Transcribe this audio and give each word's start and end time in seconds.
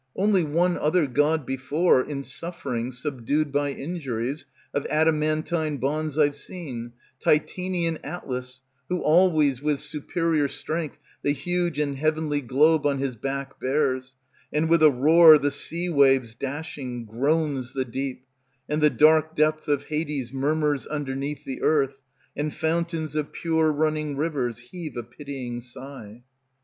Only 0.15 0.43
one 0.43 0.79
other 0.79 1.05
god 1.05 1.45
before, 1.45 2.01
in 2.03 2.23
sufferings 2.23 2.97
Subdued 2.97 3.51
by 3.51 3.69
injuries 3.69 4.47
Of 4.73 4.87
adamantine 4.89 5.77
bonds, 5.77 6.17
I've 6.17 6.35
seen, 6.35 6.93
Titanian 7.19 7.99
Atlas, 8.03 8.61
who 8.89 8.97
always 9.01 9.61
with 9.61 9.79
superior 9.79 10.47
strength 10.47 10.97
The 11.21 11.33
huge 11.33 11.77
and 11.77 11.97
heavenly 11.97 12.41
globe 12.41 12.83
On 12.83 12.97
his 12.97 13.15
back 13.15 13.59
bears; 13.59 14.15
And 14.51 14.69
with 14.69 14.81
a 14.81 14.89
roar 14.89 15.37
the 15.37 15.51
sea 15.51 15.87
waves 15.87 16.33
Dashing, 16.33 17.05
groans 17.05 17.73
the 17.73 17.85
deep, 17.85 18.25
And 18.67 18.81
the 18.81 18.89
dark 18.89 19.35
depth 19.35 19.67
of 19.67 19.83
Hades 19.83 20.33
murmurs 20.33 20.87
underneath 20.87 21.45
The 21.45 21.61
earth, 21.61 22.01
and 22.35 22.51
fountains 22.51 23.15
of 23.15 23.31
pure 23.31 23.71
running 23.71 24.17
rivers 24.17 24.57
Heave 24.71 24.97
a 24.97 25.03
pitying 25.03 25.59
sigh. 25.61 26.23